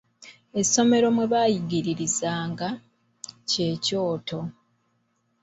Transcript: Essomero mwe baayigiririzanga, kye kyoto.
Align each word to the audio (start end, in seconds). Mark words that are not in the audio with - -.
Essomero 0.59 1.07
mwe 1.15 1.25
baayigiririzanga, 1.31 2.67
kye 3.49 3.69
kyoto. 3.85 4.39